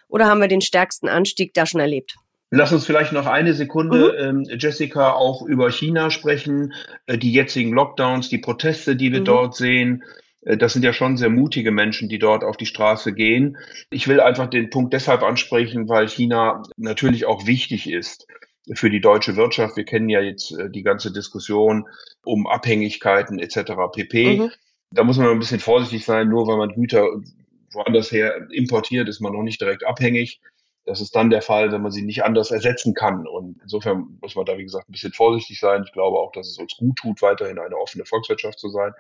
Oder 0.07 0.27
haben 0.27 0.41
wir 0.41 0.47
den 0.47 0.61
stärksten 0.61 1.07
Anstieg 1.07 1.53
da 1.53 1.65
schon 1.65 1.79
erlebt? 1.79 2.15
Lass 2.53 2.73
uns 2.73 2.85
vielleicht 2.85 3.13
noch 3.13 3.27
eine 3.27 3.53
Sekunde, 3.53 4.33
mhm. 4.33 4.45
ähm, 4.50 4.59
Jessica, 4.59 5.13
auch 5.13 5.41
über 5.41 5.71
China 5.71 6.11
sprechen. 6.11 6.73
Äh, 7.05 7.17
die 7.17 7.31
jetzigen 7.31 7.71
Lockdowns, 7.71 8.27
die 8.27 8.39
Proteste, 8.39 8.97
die 8.97 9.13
wir 9.13 9.21
mhm. 9.21 9.25
dort 9.25 9.55
sehen. 9.55 10.03
Äh, 10.41 10.57
das 10.57 10.74
sind 10.74 10.83
ja 10.83 10.93
schon 10.93 11.17
sehr 11.17 11.29
mutige 11.29 11.71
Menschen, 11.71 12.10
die 12.10 12.19
dort 12.19 12.43
auf 12.43 12.57
die 12.57 12.65
Straße 12.65 13.13
gehen. 13.13 13.57
Ich 13.89 14.07
will 14.07 14.19
einfach 14.19 14.50
den 14.50 14.69
Punkt 14.69 14.93
deshalb 14.93 15.24
ansprechen, 15.24 15.89
weil 15.89 16.07
China 16.07 16.63
natürlich 16.77 17.25
auch 17.25 17.45
wichtig 17.45 17.89
ist 17.89 18.27
für 18.74 18.89
die 18.89 19.01
deutsche 19.01 19.36
Wirtschaft. 19.36 19.75
Wir 19.75 19.86
kennen 19.86 20.10
ja 20.10 20.21
jetzt 20.21 20.51
äh, 20.51 20.69
die 20.69 20.83
ganze 20.83 21.12
Diskussion 21.12 21.88
um 22.24 22.48
Abhängigkeiten 22.48 23.39
etc. 23.39 23.74
pp. 23.91 24.39
Mhm. 24.39 24.51
Da 24.91 25.03
muss 25.03 25.17
man 25.17 25.27
ein 25.27 25.39
bisschen 25.39 25.60
vorsichtig 25.60 26.05
sein, 26.05 26.27
nur 26.27 26.48
weil 26.48 26.57
man 26.57 26.74
Güter 26.74 27.07
woanders 27.71 28.12
her 28.12 28.48
importiert, 28.51 29.07
ist 29.07 29.21
man 29.21 29.33
noch 29.33 29.43
nicht 29.43 29.62
direkt 29.62 29.86
abhängig. 29.86 30.41
Das 30.86 31.00
ist 31.00 31.15
dann 31.15 31.29
der 31.29 31.41
Fall, 31.41 31.71
wenn 31.71 31.81
man 31.81 31.91
sie 31.91 32.01
nicht 32.01 32.24
anders 32.24 32.51
ersetzen 32.51 32.93
kann. 32.93 33.27
Und 33.27 33.60
insofern 33.62 34.17
muss 34.19 34.36
man 34.36 34.45
da, 34.45 34.57
wie 34.57 34.63
gesagt, 34.63 34.89
ein 34.89 34.91
bisschen 34.91 35.13
vorsichtig 35.13 35.60
sein. 35.60 35.83
Ich 35.86 35.93
glaube 35.93 36.17
auch, 36.17 36.31
dass 36.31 36.50
es 36.50 36.57
uns 36.57 36.75
gut 36.75 36.98
tut, 36.98 37.21
weiterhin 37.21 37.60
eine 37.60 37.77
offene 37.77 38.03
Volkswirtschaft 38.03 38.60
zu 38.60 38.69
sein. 38.69 38.91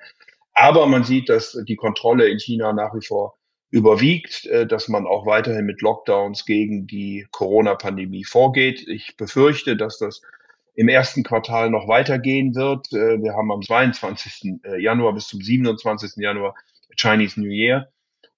Aber 0.53 0.85
man 0.87 1.03
sieht, 1.03 1.29
dass 1.29 1.57
die 1.67 1.75
Kontrolle 1.75 2.27
in 2.27 2.39
China 2.39 2.73
nach 2.73 2.93
wie 2.93 3.05
vor 3.05 3.37
überwiegt, 3.71 4.45
äh, 4.45 4.67
dass 4.67 4.87
man 4.89 5.07
auch 5.07 5.25
weiterhin 5.25 5.65
mit 5.65 5.81
Lockdowns 5.81 6.45
gegen 6.45 6.85
die 6.87 7.25
Corona-Pandemie 7.31 8.25
vorgeht. 8.25 8.85
Ich 8.87 9.15
befürchte, 9.17 9.77
dass 9.77 9.97
das 9.97 10.21
im 10.75 10.89
ersten 10.89 11.23
Quartal 11.23 11.69
noch 11.69 11.87
weitergehen 11.87 12.53
wird. 12.53 12.91
Äh, 12.93 13.21
wir 13.21 13.33
haben 13.33 13.51
am 13.51 13.61
22. 13.61 14.59
Äh, 14.63 14.81
Januar 14.81 15.13
bis 15.13 15.27
zum 15.27 15.41
27. 15.41 16.17
Januar 16.17 16.53
Chinese 16.95 17.39
New 17.39 17.49
Year. 17.49 17.89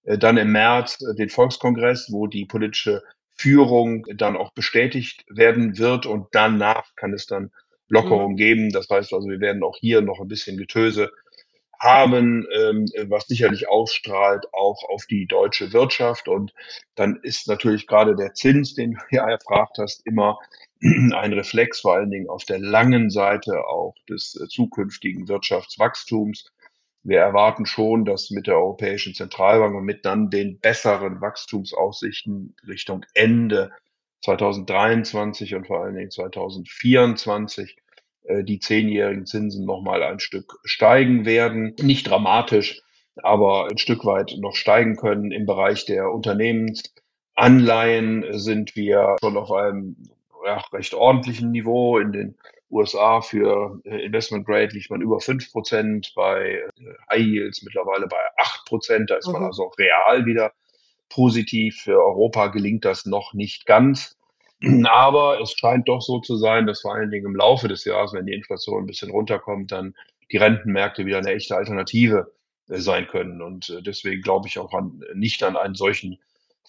Dann 0.05 0.35
im 0.35 0.51
März 0.51 0.97
den 1.17 1.29
Volkskongress, 1.29 2.09
wo 2.11 2.27
die 2.27 2.43
politische 2.43 3.03
Führung 3.35 4.05
dann 4.15 4.35
auch 4.35 4.51
bestätigt 4.51 5.23
werden 5.29 5.77
wird 5.77 6.05
und 6.05 6.27
danach 6.33 6.93
kann 6.97 7.13
es 7.13 7.25
dann 7.25 7.51
Lockerung 7.87 8.33
mhm. 8.33 8.37
geben. 8.37 8.69
Das 8.71 8.89
heißt 8.89 9.13
also, 9.13 9.29
wir 9.29 9.39
werden 9.39 9.63
auch 9.63 9.77
hier 9.79 10.01
noch 10.01 10.19
ein 10.19 10.27
bisschen 10.27 10.57
Getöse 10.57 11.09
haben, 11.83 12.47
ähm, 12.57 12.85
was 13.09 13.27
sicherlich 13.27 13.67
ausstrahlt 13.69 14.45
auch 14.53 14.83
auf 14.89 15.05
die 15.05 15.27
deutsche 15.27 15.73
Wirtschaft. 15.73 16.27
Und 16.27 16.53
dann 16.95 17.19
ist 17.23 17.47
natürlich 17.47 17.87
gerade 17.87 18.15
der 18.15 18.33
Zins, 18.33 18.73
den 18.73 18.91
du 18.93 18.99
ja 19.11 19.29
erfragt 19.29 19.77
hast, 19.79 20.05
immer 20.07 20.39
ein 20.81 21.33
Reflex, 21.33 21.81
vor 21.81 21.95
allen 21.95 22.09
Dingen 22.09 22.29
auf 22.29 22.45
der 22.45 22.59
langen 22.59 23.09
Seite 23.09 23.65
auch 23.67 23.95
des 24.09 24.39
äh, 24.41 24.47
zukünftigen 24.47 25.27
Wirtschaftswachstums. 25.27 26.51
Wir 27.03 27.19
erwarten 27.19 27.65
schon, 27.65 28.05
dass 28.05 28.31
mit 28.31 28.47
der 28.47 28.55
Europäischen 28.55 29.13
Zentralbank 29.13 29.75
und 29.75 29.83
mit 29.83 30.05
dann 30.05 30.29
den 30.29 30.59
besseren 30.59 31.19
Wachstumsaussichten 31.19 32.55
Richtung 32.65 33.05
Ende 33.13 33.71
2023 34.23 35.53
und 35.55 35.67
vor 35.67 35.83
allen 35.83 35.95
Dingen 35.95 36.11
2024 36.11 37.75
äh, 37.77 37.82
die 38.29 38.59
zehnjährigen 38.59 39.25
Zinsen 39.25 39.65
nochmal 39.65 40.03
ein 40.03 40.19
Stück 40.19 40.59
steigen 40.63 41.25
werden. 41.25 41.75
Nicht 41.81 42.09
dramatisch, 42.09 42.81
aber 43.21 43.67
ein 43.69 43.77
Stück 43.77 44.05
weit 44.05 44.35
noch 44.39 44.55
steigen 44.55 44.95
können. 44.95 45.31
Im 45.31 45.45
Bereich 45.45 45.85
der 45.85 46.11
Unternehmensanleihen 46.11 48.39
sind 48.39 48.75
wir 48.75 49.17
schon 49.21 49.37
auf 49.37 49.51
einem 49.51 49.95
ja, 50.45 50.57
recht 50.71 50.93
ordentlichen 50.93 51.51
Niveau. 51.51 51.97
In 51.97 52.11
den 52.11 52.35
USA 52.69 53.21
für 53.21 53.79
äh, 53.85 54.05
Investment 54.05 54.45
Grade 54.45 54.73
liegt 54.73 54.89
man 54.89 55.01
über 55.01 55.19
fünf 55.19 55.51
Prozent, 55.51 56.13
bei 56.15 56.61
äh, 56.77 56.93
High 57.11 57.21
Yields 57.21 57.63
mittlerweile 57.63 58.07
bei 58.07 58.17
acht 58.37 58.65
Prozent. 58.65 59.09
Da 59.09 59.15
ist 59.15 59.27
man 59.27 59.41
mhm. 59.41 59.47
also 59.47 59.67
auch 59.67 59.77
real 59.77 60.25
wieder 60.25 60.53
positiv. 61.09 61.81
Für 61.83 62.03
Europa 62.03 62.47
gelingt 62.47 62.85
das 62.85 63.05
noch 63.05 63.33
nicht 63.33 63.65
ganz. 63.65 64.17
Aber 64.89 65.41
es 65.41 65.53
scheint 65.53 65.87
doch 65.87 66.01
so 66.01 66.19
zu 66.19 66.37
sein, 66.37 66.67
dass 66.67 66.81
vor 66.81 66.93
allen 66.95 67.11
Dingen 67.11 67.25
im 67.25 67.35
Laufe 67.35 67.67
des 67.67 67.85
Jahres, 67.85 68.13
wenn 68.13 68.25
die 68.25 68.33
Inflation 68.33 68.83
ein 68.83 68.87
bisschen 68.87 69.11
runterkommt, 69.11 69.71
dann 69.71 69.95
die 70.31 70.37
Rentenmärkte 70.37 71.05
wieder 71.05 71.17
eine 71.17 71.33
echte 71.33 71.55
Alternative 71.55 72.31
äh, 72.69 72.77
sein 72.77 73.07
können. 73.07 73.41
Und 73.41 73.81
deswegen 73.85 74.21
glaube 74.21 74.47
ich 74.47 74.57
auch 74.59 74.73
an, 74.73 75.01
nicht 75.13 75.43
an 75.43 75.57
einen 75.57 75.75
solchen 75.75 76.19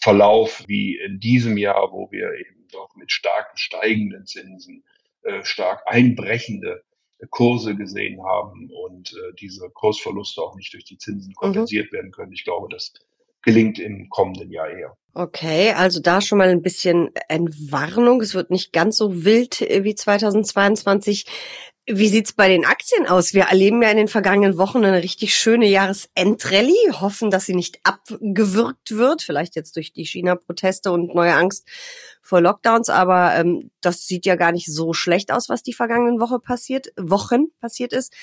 Verlauf 0.01 0.65
wie 0.67 0.99
in 0.99 1.21
diesem 1.21 1.57
Jahr, 1.57 1.93
wo 1.93 2.11
wir 2.11 2.33
eben 2.35 2.67
doch 2.73 2.95
mit 2.97 3.13
stark 3.13 3.59
steigenden 3.59 4.27
Zinsen 4.27 4.85
äh, 5.23 5.45
stark 5.45 5.83
einbrechende 5.87 6.83
Kurse 7.31 7.77
gesehen 7.77 8.23
haben 8.23 8.71
und 8.71 9.13
äh, 9.13 9.35
diese 9.41 9.71
Kursverluste 9.71 10.43
auch 10.43 10.57
nicht 10.57 10.75
durch 10.75 10.85
die 10.85 10.99
Zinsen 10.99 11.31
mhm. 11.31 11.35
kompensiert 11.35 11.93
mhm. 11.93 11.97
werden 11.97 12.11
können. 12.11 12.33
Ich 12.33 12.45
glaube, 12.45 12.69
das 12.69 12.93
gelingt 13.45 13.79
im 13.79 14.09
kommenden 14.09 14.51
Jahr 14.51 14.69
eher. 14.69 14.97
Okay, 15.17 15.73
also 15.73 16.01
da 16.01 16.21
schon 16.21 16.39
mal 16.39 16.49
ein 16.49 16.63
bisschen 16.63 17.11
Entwarnung. 17.29 18.21
Es 18.21 18.35
wird 18.35 18.51
nicht 18.51 18.73
ganz 18.73 18.97
so 18.97 19.25
wild 19.25 19.63
äh, 19.63 19.85
wie 19.85 19.95
2022. 19.95 21.27
Wie 21.87 22.09
sieht's 22.09 22.33
bei 22.33 22.49
den 22.49 22.65
Aktien 22.65 23.07
aus? 23.07 23.35
Wir 23.35 23.45
erleben 23.45 23.83
ja 23.83 23.91
in 23.91 23.99
den 23.99 24.09
vergangenen 24.09 24.57
Wochen 24.57 24.85
eine 24.85 25.03
richtig 25.03 25.35
schöne 25.35 25.69
Jahresendrallye, 25.69 26.93
hoffen, 26.93 27.31
dass 27.31 27.45
sie 27.45 27.55
nicht 27.55 27.79
abgewürgt 27.85 28.97
wird, 28.97 29.23
vielleicht 29.23 29.55
jetzt 29.55 29.77
durch 29.77 29.93
die 29.93 30.07
China-Proteste 30.07 30.91
und 30.91 31.15
neue 31.15 31.35
Angst 31.35 31.69
vor 32.23 32.41
Lockdowns, 32.41 32.89
aber 32.89 33.35
ähm, 33.37 33.71
das 33.83 34.07
sieht 34.07 34.25
ja 34.25 34.35
gar 34.35 34.51
nicht 34.51 34.73
so 34.73 34.95
schlecht 34.95 35.31
aus, 35.31 35.51
was 35.51 35.63
die 35.63 35.75
vergangenen 35.75 36.21
Woche 36.21 36.39
passiert, 36.41 36.89
Wochen 36.97 37.49
passiert 37.61 37.93
ist. 37.93 38.15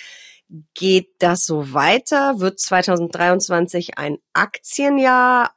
Geht 0.74 1.10
das 1.20 1.46
so 1.46 1.74
weiter? 1.74 2.40
Wird 2.40 2.60
2023 2.60 3.98
ein 3.98 4.18
Aktienjahr 4.34 5.52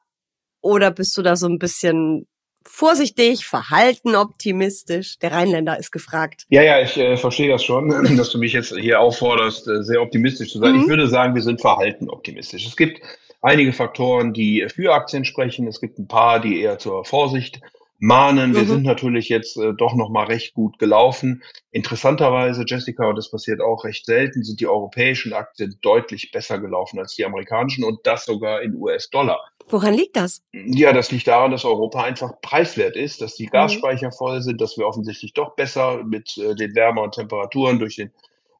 oder 0.61 0.91
bist 0.91 1.17
du 1.17 1.23
da 1.23 1.37
so 1.37 1.49
ein 1.49 1.59
bisschen 1.59 2.27
vorsichtig, 2.67 3.45
verhalten 3.45 4.15
optimistisch. 4.17 5.19
Der 5.19 5.33
Rheinländer 5.33 5.79
ist 5.79 5.91
gefragt. 5.91 6.45
Ja, 6.49 6.63
ja, 6.63 6.81
ich 6.81 6.97
äh, 6.97 7.17
verstehe 7.17 7.49
das 7.49 7.65
schon, 7.65 7.89
dass 8.17 8.31
du 8.31 8.39
mich 8.39 8.53
jetzt 8.53 8.75
hier 8.75 9.01
aufforderst, 9.01 9.69
äh, 9.69 9.83
sehr 9.83 10.01
optimistisch 10.01 10.53
zu 10.53 10.59
sein. 10.59 10.77
Mhm. 10.77 10.83
Ich 10.83 10.89
würde 10.89 11.09
sagen, 11.09 11.35
wir 11.35 11.43
sind 11.43 11.61
verhalten 11.61 12.09
optimistisch. 12.09 12.67
Es 12.67 12.77
gibt 12.77 13.01
einige 13.43 13.73
Faktoren, 13.73 14.33
die 14.33 14.67
für 14.75 14.95
Aktien 14.95 15.25
sprechen. 15.25 15.67
Es 15.67 15.81
gibt 15.81 15.99
ein 15.99 16.09
paar, 16.09 16.41
die 16.41 16.61
eher 16.61 16.79
zur 16.79 17.05
Vorsicht 17.05 17.61
mahnen. 18.05 18.55
Wir 18.55 18.63
mhm. 18.63 18.69
sind 18.69 18.83
natürlich 18.83 19.31
jetzt 19.31 19.57
äh, 19.57 19.73
doch 19.73 19.95
noch 19.95 20.11
mal 20.11 20.27
recht 20.27 20.53
gut 20.53 20.79
gelaufen. 20.79 21.43
Interessanterweise, 21.71 22.65
Jessica, 22.67 23.09
und 23.09 23.17
das 23.17 23.31
passiert 23.31 23.63
auch 23.63 23.85
recht 23.85 24.05
selten, 24.05 24.45
sind 24.45 24.61
die 24.61 24.67
europäischen 24.67 25.33
Aktien 25.33 25.77
deutlich 25.81 26.31
besser 26.31 26.59
gelaufen 26.59 26.99
als 26.99 27.15
die 27.15 27.25
amerikanischen 27.25 27.83
und 27.83 28.01
das 28.05 28.27
sogar 28.27 28.61
in 28.61 28.77
US-Dollar. 28.77 29.41
Woran 29.69 29.95
liegt 29.95 30.17
das? 30.17 30.43
Ja, 30.53 30.93
das 30.93 31.11
liegt 31.11 31.27
daran, 31.27 31.51
dass 31.51 31.65
Europa 31.65 32.03
einfach 32.03 32.41
preiswert 32.43 32.97
ist, 32.97 33.23
dass 33.23 33.37
die 33.37 33.47
mhm. 33.47 33.53
Gasspeicher 33.53 34.13
voll 34.13 34.43
sind, 34.43 34.61
dass 34.61 34.77
wir 34.77 34.87
offensichtlich 34.87 35.33
doch 35.33 35.57
besser 35.57 36.05
mit 36.05 36.37
äh, 36.37 36.55
den 36.55 36.75
wärmeren 36.75 37.11
Temperaturen 37.11 37.79
durch 37.79 37.97
den 37.97 38.13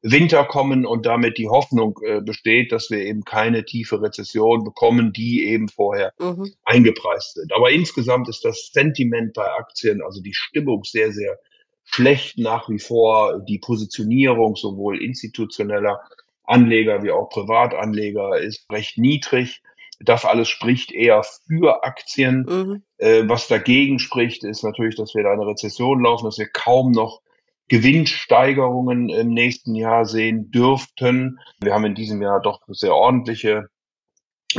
Winter 0.07 0.43
kommen 0.43 0.85
und 0.85 1.07
damit 1.07 1.39
die 1.39 1.49
Hoffnung 1.49 1.97
äh, 2.03 2.21
besteht, 2.21 2.71
dass 2.71 2.91
wir 2.91 2.99
eben 2.99 3.23
keine 3.23 3.65
tiefe 3.65 4.03
Rezession 4.03 4.63
bekommen, 4.63 5.13
die 5.13 5.47
eben 5.47 5.67
vorher 5.67 6.13
mhm. 6.19 6.53
eingepreist 6.63 7.33
sind. 7.33 7.51
Aber 7.53 7.71
insgesamt 7.71 8.29
ist 8.29 8.45
das 8.45 8.69
Sentiment 8.71 9.33
bei 9.33 9.47
Aktien, 9.47 10.03
also 10.03 10.21
die 10.21 10.35
Stimmung 10.35 10.83
sehr, 10.83 11.11
sehr 11.11 11.39
schlecht 11.83 12.37
nach 12.37 12.69
wie 12.69 12.77
vor. 12.77 13.39
Die 13.47 13.57
Positionierung 13.57 14.55
sowohl 14.55 15.01
institutioneller 15.01 15.99
Anleger 16.43 17.01
wie 17.01 17.11
auch 17.11 17.29
Privatanleger 17.29 18.37
ist 18.39 18.69
recht 18.71 18.99
niedrig. 18.99 19.63
Das 19.99 20.23
alles 20.23 20.49
spricht 20.49 20.91
eher 20.91 21.23
für 21.47 21.83
Aktien. 21.83 22.45
Mhm. 22.47 22.83
Äh, 22.97 23.23
was 23.27 23.47
dagegen 23.47 23.97
spricht, 23.97 24.43
ist 24.43 24.63
natürlich, 24.63 24.95
dass 24.95 25.15
wir 25.15 25.23
da 25.23 25.31
eine 25.31 25.47
Rezession 25.47 26.03
laufen, 26.03 26.25
dass 26.25 26.37
wir 26.37 26.49
kaum 26.49 26.91
noch 26.91 27.21
Gewinnsteigerungen 27.67 29.09
im 29.09 29.29
nächsten 29.29 29.75
Jahr 29.75 30.05
sehen 30.05 30.51
dürften. 30.51 31.39
Wir 31.59 31.73
haben 31.73 31.85
in 31.85 31.95
diesem 31.95 32.21
Jahr 32.21 32.41
doch 32.41 32.61
sehr 32.67 32.93
ordentliche 32.93 33.69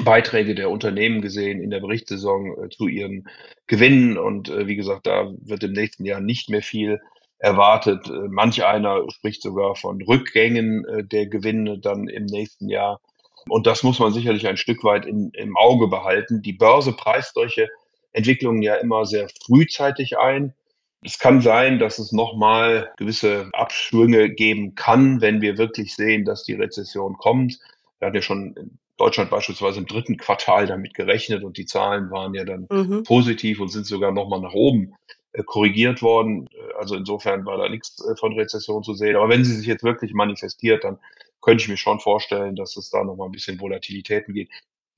Beiträge 0.04 0.54
der 0.54 0.70
Unternehmen 0.70 1.22
gesehen 1.22 1.62
in 1.62 1.70
der 1.70 1.80
Berichtssaison 1.80 2.64
äh, 2.64 2.68
zu 2.68 2.86
ihren 2.88 3.28
Gewinnen. 3.66 4.18
Und 4.18 4.48
äh, 4.48 4.66
wie 4.66 4.76
gesagt, 4.76 5.06
da 5.06 5.32
wird 5.38 5.62
im 5.62 5.72
nächsten 5.72 6.04
Jahr 6.04 6.20
nicht 6.20 6.50
mehr 6.50 6.62
viel 6.62 7.00
erwartet. 7.38 8.06
Äh, 8.08 8.28
manch 8.28 8.64
einer 8.64 9.04
spricht 9.10 9.42
sogar 9.42 9.76
von 9.76 10.02
Rückgängen 10.02 10.84
der 11.10 11.26
Gewinne 11.26 11.78
dann 11.78 12.08
im 12.08 12.26
nächsten 12.26 12.68
Jahr. 12.68 13.00
Und 13.48 13.66
das 13.66 13.82
muss 13.82 13.98
man 13.98 14.12
sicherlich 14.12 14.46
ein 14.48 14.56
Stück 14.56 14.82
weit 14.84 15.06
in, 15.06 15.30
im 15.34 15.56
Auge 15.56 15.88
behalten. 15.88 16.42
Die 16.42 16.52
Börse 16.52 16.92
preist 16.92 17.34
solche 17.34 17.68
Entwicklungen 18.12 18.62
ja 18.62 18.74
immer 18.74 19.06
sehr 19.06 19.28
frühzeitig 19.44 20.18
ein. 20.18 20.54
Es 21.02 21.18
kann 21.18 21.40
sein, 21.40 21.78
dass 21.78 21.98
es 21.98 22.12
nochmal 22.12 22.92
gewisse 22.96 23.48
Abschwünge 23.52 24.30
geben 24.30 24.74
kann, 24.74 25.20
wenn 25.20 25.40
wir 25.40 25.58
wirklich 25.58 25.94
sehen, 25.94 26.24
dass 26.24 26.44
die 26.44 26.54
Rezession 26.54 27.16
kommt. 27.16 27.58
Wir 27.98 28.06
hatten 28.06 28.16
ja 28.16 28.22
schon 28.22 28.78
Deutschland 28.96 29.30
beispielsweise 29.30 29.78
im 29.78 29.86
dritten 29.86 30.16
Quartal 30.16 30.66
damit 30.66 30.94
gerechnet 30.94 31.44
und 31.44 31.58
die 31.58 31.66
Zahlen 31.66 32.10
waren 32.10 32.34
ja 32.34 32.44
dann 32.44 32.66
mhm. 32.70 33.02
positiv 33.02 33.60
und 33.60 33.68
sind 33.68 33.86
sogar 33.86 34.10
nochmal 34.10 34.40
nach 34.40 34.54
oben 34.54 34.94
äh, 35.32 35.42
korrigiert 35.42 36.02
worden. 36.02 36.48
Also 36.78 36.96
insofern 36.96 37.44
war 37.44 37.58
da 37.58 37.68
nichts 37.68 38.02
äh, 38.04 38.16
von 38.16 38.32
Rezession 38.32 38.82
zu 38.82 38.94
sehen. 38.94 39.16
Aber 39.16 39.28
wenn 39.28 39.44
sie 39.44 39.54
sich 39.54 39.66
jetzt 39.66 39.84
wirklich 39.84 40.14
manifestiert, 40.14 40.84
dann 40.84 40.98
könnte 41.42 41.62
ich 41.62 41.68
mir 41.68 41.76
schon 41.76 42.00
vorstellen, 42.00 42.56
dass 42.56 42.76
es 42.76 42.90
da 42.90 43.04
nochmal 43.04 43.28
ein 43.28 43.32
bisschen 43.32 43.60
Volatilitäten 43.60 44.34
geht. 44.34 44.50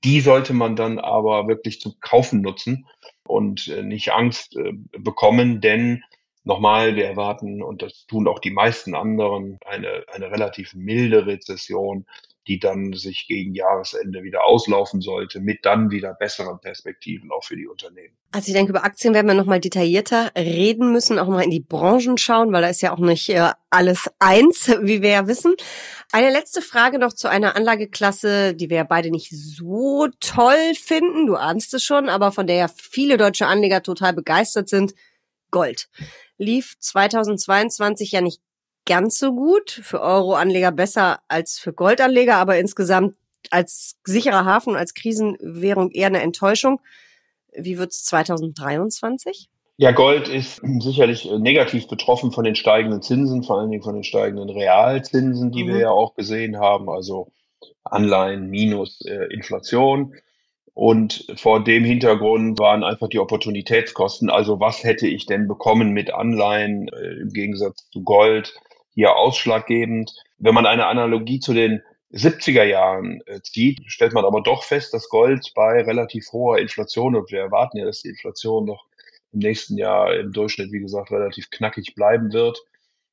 Die 0.03 0.21
sollte 0.21 0.53
man 0.53 0.75
dann 0.75 0.99
aber 0.99 1.47
wirklich 1.47 1.81
zum 1.81 1.95
Kaufen 1.99 2.41
nutzen 2.41 2.87
und 3.27 3.67
äh, 3.67 3.83
nicht 3.83 4.11
Angst 4.11 4.57
bekommen, 4.91 5.61
denn 5.61 6.03
nochmal, 6.43 6.95
wir 6.95 7.05
erwarten, 7.05 7.61
und 7.61 7.81
das 7.81 8.05
tun 8.07 8.27
auch 8.27 8.39
die 8.39 8.51
meisten 8.51 8.95
anderen, 8.95 9.59
eine, 9.65 10.03
eine 10.11 10.31
relativ 10.31 10.73
milde 10.73 11.25
Rezession 11.25 12.05
die 12.49 12.59
dann 12.59 12.93
sich 12.93 13.27
gegen 13.27 13.53
Jahresende 13.53 14.23
wieder 14.23 14.43
auslaufen 14.43 15.01
sollte, 15.01 15.39
mit 15.39 15.65
dann 15.65 15.91
wieder 15.91 16.15
besseren 16.15 16.59
Perspektiven 16.59 17.31
auch 17.31 17.43
für 17.43 17.55
die 17.55 17.67
Unternehmen. 17.67 18.17
Also 18.31 18.47
ich 18.47 18.55
denke, 18.55 18.71
über 18.71 18.83
Aktien 18.83 19.13
werden 19.13 19.27
wir 19.27 19.35
nochmal 19.35 19.59
detaillierter 19.59 20.31
reden 20.35 20.91
müssen, 20.91 21.19
auch 21.19 21.27
mal 21.27 21.43
in 21.43 21.51
die 21.51 21.59
Branchen 21.59 22.17
schauen, 22.17 22.51
weil 22.51 22.63
da 22.63 22.69
ist 22.69 22.81
ja 22.81 22.91
auch 22.91 22.97
nicht 22.97 23.29
äh, 23.29 23.51
alles 23.69 24.09
eins, 24.17 24.67
wie 24.81 25.03
wir 25.03 25.09
ja 25.09 25.27
wissen. 25.27 25.53
Eine 26.11 26.31
letzte 26.31 26.63
Frage 26.63 26.97
noch 26.97 27.13
zu 27.13 27.29
einer 27.29 27.55
Anlageklasse, 27.55 28.55
die 28.55 28.71
wir 28.71 28.77
ja 28.77 28.83
beide 28.83 29.11
nicht 29.11 29.29
so 29.29 30.07
toll 30.19 30.73
finden. 30.73 31.27
Du 31.27 31.35
ahnst 31.35 31.71
es 31.75 31.83
schon, 31.83 32.09
aber 32.09 32.31
von 32.31 32.47
der 32.47 32.55
ja 32.55 32.67
viele 32.67 33.17
deutsche 33.17 33.45
Anleger 33.45 33.83
total 33.83 34.13
begeistert 34.13 34.69
sind. 34.69 34.95
Gold. 35.51 35.87
Lief 36.39 36.79
2022 36.79 38.11
ja 38.11 38.21
nicht 38.21 38.41
ganz 38.89 39.19
so 39.19 39.33
gut, 39.33 39.69
für 39.69 40.01
Euro-Anleger 40.01 40.71
besser 40.71 41.19
als 41.27 41.59
für 41.59 41.71
Goldanleger, 41.71 42.37
aber 42.37 42.57
insgesamt 42.57 43.15
als 43.51 43.95
sicherer 44.03 44.45
Hafen, 44.45 44.75
als 44.75 44.95
Krisenwährung 44.95 45.91
eher 45.91 46.07
eine 46.07 46.21
Enttäuschung. 46.21 46.81
Wie 47.55 47.77
wird 47.77 47.91
es 47.91 48.03
2023? 48.05 49.47
Ja, 49.77 49.91
Gold 49.91 50.27
ist 50.27 50.61
sicherlich 50.79 51.29
äh, 51.31 51.37
negativ 51.37 51.87
betroffen 51.87 52.31
von 52.31 52.43
den 52.43 52.55
steigenden 52.55 53.01
Zinsen, 53.01 53.43
vor 53.43 53.59
allen 53.59 53.69
Dingen 53.69 53.83
von 53.83 53.93
den 53.93 54.03
steigenden 54.03 54.49
Realzinsen, 54.49 55.51
die 55.51 55.63
mhm. 55.63 55.67
wir 55.69 55.77
ja 55.77 55.91
auch 55.91 56.15
gesehen 56.15 56.57
haben, 56.59 56.89
also 56.89 57.31
Anleihen 57.83 58.49
minus 58.49 58.99
äh, 59.05 59.31
Inflation. 59.31 60.15
Und 60.73 61.27
vor 61.35 61.63
dem 61.63 61.83
Hintergrund 61.83 62.57
waren 62.59 62.83
einfach 62.83 63.07
die 63.07 63.19
Opportunitätskosten, 63.19 64.29
also 64.29 64.59
was 64.59 64.83
hätte 64.83 65.07
ich 65.07 65.25
denn 65.25 65.47
bekommen 65.47 65.91
mit 65.91 66.13
Anleihen 66.13 66.87
äh, 66.89 67.21
im 67.21 67.29
Gegensatz 67.29 67.89
zu 67.91 68.03
Gold, 68.03 68.53
hier 68.93 69.15
ausschlaggebend. 69.15 70.13
Wenn 70.37 70.53
man 70.53 70.65
eine 70.65 70.87
Analogie 70.87 71.39
zu 71.39 71.53
den 71.53 71.81
70er 72.11 72.63
Jahren 72.63 73.21
äh, 73.27 73.41
zieht, 73.41 73.79
stellt 73.85 74.13
man 74.13 74.25
aber 74.25 74.41
doch 74.41 74.63
fest, 74.63 74.93
dass 74.93 75.09
Gold 75.09 75.51
bei 75.55 75.83
relativ 75.83 76.31
hoher 76.31 76.59
Inflation, 76.59 77.15
und 77.15 77.31
wir 77.31 77.39
erwarten 77.39 77.77
ja, 77.77 77.85
dass 77.85 78.01
die 78.01 78.09
Inflation 78.09 78.65
noch 78.65 78.85
im 79.31 79.39
nächsten 79.39 79.77
Jahr 79.77 80.15
im 80.15 80.31
Durchschnitt, 80.31 80.71
wie 80.71 80.79
gesagt, 80.79 81.11
relativ 81.11 81.51
knackig 81.51 81.93
bleiben 81.93 82.33
wird, 82.33 82.59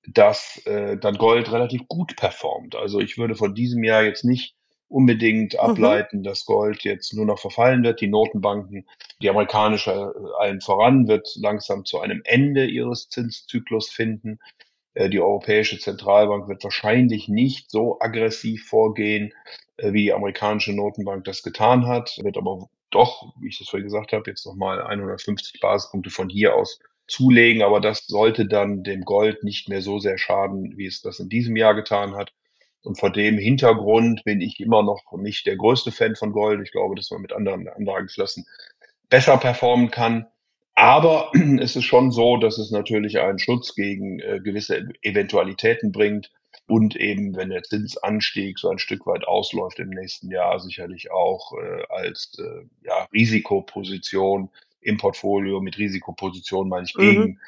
dass 0.09 0.63
äh, 0.67 0.97
dann 0.97 1.19
Gold 1.19 1.53
relativ 1.53 1.87
gut 1.89 2.17
performt. 2.17 2.75
Also 2.75 3.01
ich 3.01 3.19
würde 3.19 3.35
von 3.35 3.55
diesem 3.55 3.85
Jahr 3.85 4.03
jetzt 4.03 4.25
nicht 4.25 4.55
unbedingt 4.89 5.55
mhm. 5.55 5.59
ableiten, 5.59 6.19
mhm. 6.19 6.23
dass 6.23 6.45
Gold 6.45 6.85
jetzt 6.85 7.13
nur 7.13 7.27
noch 7.27 7.39
verfallen 7.39 7.83
wird. 7.83 8.01
Die 8.01 8.07
Notenbanken, 8.07 8.87
die 9.21 9.29
amerikanische 9.29 9.91
äh, 9.91 10.43
allen 10.43 10.61
voran, 10.61 11.09
wird 11.09 11.29
langsam 11.37 11.85
zu 11.85 12.01
einem 12.01 12.23
Ende 12.25 12.67
ihres 12.67 13.09
Zinszyklus 13.09 13.91
finden. 13.91 14.39
Äh, 14.97 15.11
die 15.11 15.21
Europäische 15.21 15.79
Zentralbank 15.79 16.49
wird 16.49 16.65
wahrscheinlich 16.65 17.29
nicht 17.29 17.71
so 17.71 18.01
aggressiv 18.01 18.67
vorgehen, 18.67 19.33
äh, 19.77 19.93
wie 19.93 20.05
die 20.05 20.13
amerikanische 20.13 20.73
Notenbank 20.73 21.25
das 21.25 21.43
getan 21.43 21.87
hat, 21.87 22.19
wird 22.23 22.37
aber 22.37 22.69
doch, 22.91 23.35
wie 23.41 23.49
ich 23.49 23.59
das 23.59 23.69
vorhin 23.69 23.87
gesagt 23.87 24.13
habe, 24.13 24.31
jetzt 24.31 24.47
nochmal 24.47 24.81
150 24.83 25.61
Basispunkte 25.61 26.11
von 26.11 26.31
hier 26.31 26.55
aus 26.55 26.81
zulegen. 27.09 27.63
Aber 27.63 27.81
das 27.81 28.07
sollte 28.07 28.47
dann 28.47 28.85
dem 28.85 29.03
Gold 29.03 29.45
nicht 29.45 29.69
mehr 29.69 29.83
so 29.83 29.99
sehr 29.99 30.19
schaden, 30.19 30.79
wie 30.79 30.87
es 30.87 31.03
das 31.03 31.21
in 31.21 31.29
diesem 31.29 31.57
Jahr 31.57 31.75
getan 31.75 32.15
hat. 32.15 32.33
Und 32.83 32.99
vor 32.99 33.11
dem 33.11 33.37
Hintergrund 33.37 34.25
bin 34.25 34.41
ich 34.41 34.61
immer 34.61 34.83
noch 34.83 35.03
nicht 35.19 35.47
der 35.47 35.57
größte 35.57 35.93
Fan 35.93 36.15
von 36.15 36.33
Gold. 36.33 36.63
Ich 36.63 36.73
glaube, 36.73 36.95
dass 36.95 37.11
man 37.11 37.21
mit 37.21 37.33
anderen 37.33 37.69
Anlageklassen 37.69 38.47
besser 39.11 39.37
performen 39.37 39.91
kann. 39.91 40.27
Aber 40.77 41.33
es 41.61 41.75
ist 41.75 41.85
schon 41.85 42.13
so, 42.13 42.37
dass 42.37 42.59
es 42.59 42.71
natürlich 42.71 43.19
einen 43.19 43.41
Schutz 43.41 43.75
gegen 43.75 44.21
äh, 44.21 44.41
gewisse 44.41 44.87
Eventualitäten 45.03 45.91
bringt 45.91 46.31
und 46.69 46.97
eben, 46.97 47.35
wenn 47.35 47.51
der 47.51 47.63
Zinsanstieg 47.63 48.59
so 48.59 48.69
ein 48.69 48.79
Stück 48.79 49.07
weit 49.07 49.27
ausläuft 49.27 49.79
im 49.79 49.91
nächsten 49.91 50.31
Jahr, 50.31 50.61
sicherlich 50.61 51.11
auch 51.11 51.53
äh, 51.53 51.83
als 51.89 52.37
äh, 52.39 52.67
ja, 52.87 53.09
Risikoposition 53.13 54.51
im 54.81 54.99
Portfolio 54.99 55.61
mit 55.61 55.79
Risikoposition 55.79 56.69
meine 56.69 56.85
ich 56.87 56.95
mhm. 56.95 57.01
gegen 57.01 57.41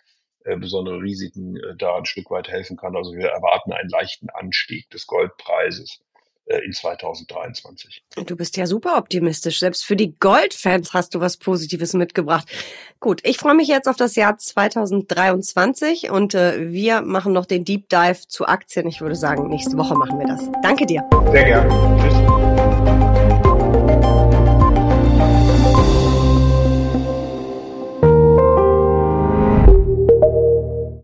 äh, 0.44 0.56
besondere 0.56 1.00
Risiken 1.02 1.56
äh, 1.56 1.76
da 1.76 1.96
ein 1.96 2.06
Stück 2.06 2.30
weit 2.30 2.48
helfen 2.48 2.76
kann. 2.76 2.96
Also 2.96 3.12
wir 3.12 3.28
erwarten 3.28 3.72
einen 3.72 3.90
leichten 3.90 4.30
Anstieg 4.30 4.88
des 4.90 5.06
Goldpreises 5.06 6.00
in 6.64 6.72
2023. 6.72 8.02
Du 8.26 8.36
bist 8.36 8.56
ja 8.56 8.66
super 8.66 8.96
optimistisch. 8.96 9.60
Selbst 9.60 9.84
für 9.84 9.96
die 9.96 10.14
Goldfans 10.18 10.94
hast 10.94 11.14
du 11.14 11.20
was 11.20 11.36
Positives 11.36 11.92
mitgebracht. 11.92 12.48
Gut, 13.00 13.20
ich 13.24 13.38
freue 13.38 13.54
mich 13.54 13.68
jetzt 13.68 13.88
auf 13.88 13.96
das 13.96 14.16
Jahr 14.16 14.38
2023 14.38 16.10
und 16.10 16.34
äh, 16.34 16.72
wir 16.72 17.02
machen 17.02 17.32
noch 17.32 17.46
den 17.46 17.64
Deep 17.64 17.88
Dive 17.88 18.26
zu 18.26 18.46
Aktien. 18.46 18.86
Ich 18.88 19.00
würde 19.00 19.14
sagen, 19.14 19.48
nächste 19.48 19.76
Woche 19.76 19.94
machen 19.94 20.18
wir 20.18 20.26
das. 20.26 20.50
Danke 20.62 20.86
dir. 20.86 21.08
Sehr 21.30 21.44
gerne. 21.44 22.02
Tschüss. 22.02 22.37